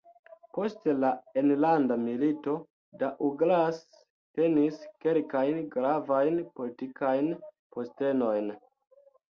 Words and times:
Post 0.57 0.87
la 1.01 1.09
Enlanda 1.41 1.97
Milito, 2.05 2.55
Douglass 3.03 3.83
tenis 4.41 4.83
kelkajn 5.07 5.61
gravajn 5.79 6.43
politikajn 6.59 7.33
postenojn. 7.77 8.53